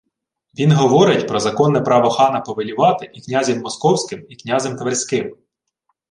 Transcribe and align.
Він 0.59 0.71
говорить 0.71 1.27
про 1.27 1.39
законне 1.39 1.81
право 1.81 2.09
хана 2.09 2.39
повелівати 2.41 3.09
і 3.13 3.21
князем 3.21 3.59
Московським, 3.61 4.25
і 4.29 4.35
князем 4.35 4.75
Тверським 4.77 5.35